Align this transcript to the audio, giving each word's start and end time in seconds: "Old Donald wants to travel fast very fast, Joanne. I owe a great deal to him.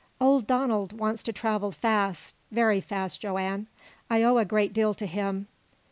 "Old 0.19 0.47
Donald 0.47 0.97
wants 0.99 1.21
to 1.21 1.31
travel 1.31 1.69
fast 1.69 2.35
very 2.49 2.81
fast, 2.81 3.21
Joanne. 3.21 3.67
I 4.09 4.23
owe 4.23 4.39
a 4.39 4.45
great 4.45 4.73
deal 4.73 4.95
to 4.95 5.05
him. 5.05 5.45